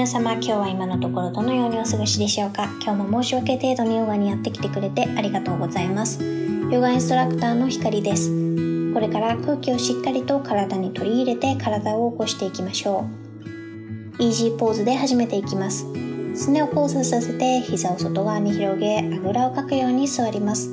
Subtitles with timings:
[0.00, 2.64] 皆様今日は今のところどのようにお過ごしでしょうか？
[2.82, 6.24] 今日も申し訳程度にヨガにやってきてくれてありがとうございます。
[6.70, 8.30] ヨガインストラクターのひかりです。
[8.94, 13.04] これから空気をしっかりと体に取り入れて体を起こしていきましょ
[14.18, 14.22] う。
[14.22, 15.84] イージーポーズで始めていきます。
[16.34, 20.70] すねを交差させて膝を外側に広げあぐらをかくように座ります。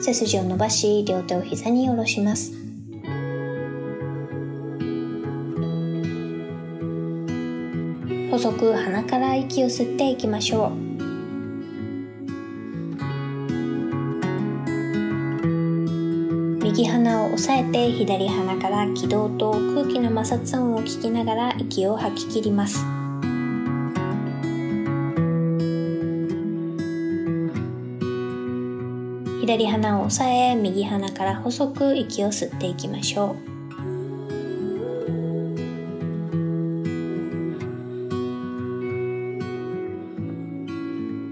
[0.00, 2.59] 背筋を伸ばし両手を膝に下ろします。
[8.30, 10.70] 細く鼻から息を吸っていきましょう。
[16.62, 22.84] 右鼻を押さえて左鼻から気道と空気の摩擦音を聞きながら息を吐き切ります。
[29.40, 33.59] 左鼻を押さえ右鼻から細く息を吸っていきましょう。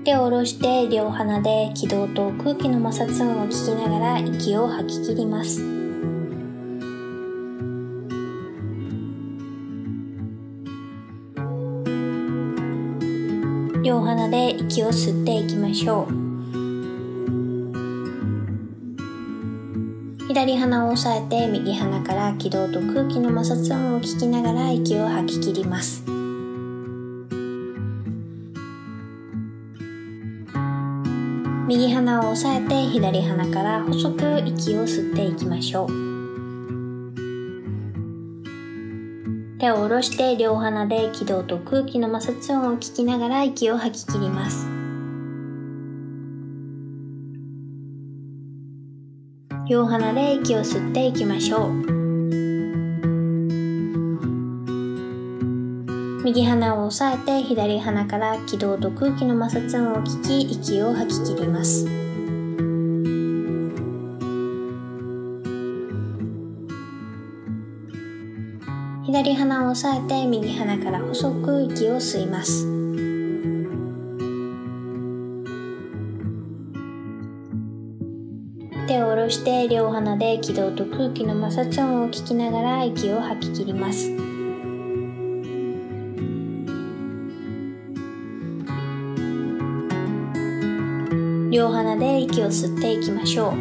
[0.08, 5.60] 手を下ろして両鼻で気道と空気の摩擦音を聞きながら息を吐き切ります。
[13.84, 16.12] 両鼻で息を吸っていきましょう。
[20.26, 26.17] 左鼻を押さえて右鼻から気道と空気の摩擦音を聞きながら息を吐き切ります。
[31.68, 35.88] 右鼻を押さえて左鼻から細く息を吸っていきましょう。
[39.58, 44.66] 手を下ろして両鼻で気道と空気の摩擦音を聞きながら息を吐き切ります。
[49.68, 51.97] 両鼻で息を吸っていきましょう。
[56.28, 61.86] 右鼻を押さえて左鼻から気道と空気の摩擦音を聞き息を吐き切ります。
[69.06, 72.66] 左鼻を押さえて右鼻から細く息を吸います。
[78.86, 84.27] 手を下ろして両鼻で気道と空気の摩擦音を聞きながら息を吐き切ります。
[91.50, 93.52] 両鼻で息を吸っていきましょう。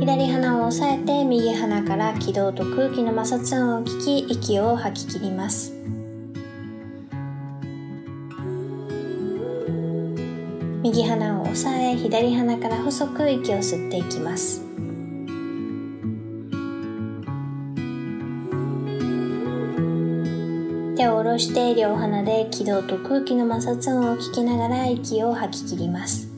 [0.00, 5.74] 左鼻を押さえて右鼻から気道と空気の摩擦音を聞き息を吐き切ります。
[10.82, 14.69] 右鼻を押さえ左鼻から細く息を吸っていきます。
[21.00, 26.28] 手を下ろして両鼻で気道と空気の摩擦音を聞きながら息を吐き切ります。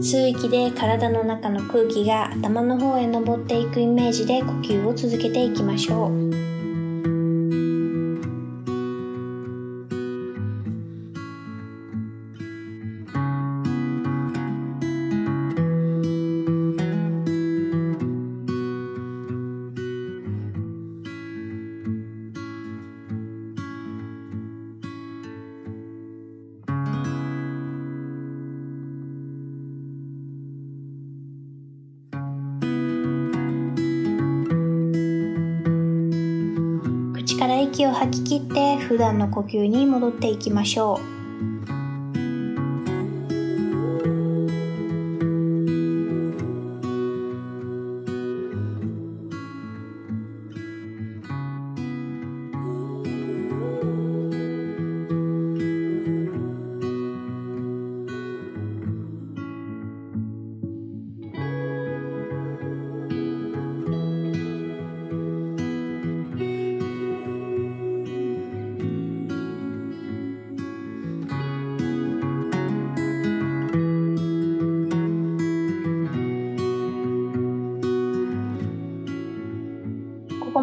[0.00, 6.57] 吸う息で体の中の空気が頭の方へ上っていくイメージで呼吸を続けていきましょう。
[37.78, 41.17] 息を吐き切って普段の呼吸に戻っていきましょう。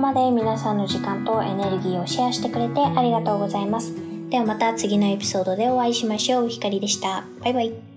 [0.05, 3.95] まで皆さんの時間とエネルギーをシェアしてくれてありがとうございます。
[4.29, 6.47] ではまた次のエピソードでお会いしましょう。
[6.49, 7.25] ひかりでした。
[7.41, 7.94] バイバイ。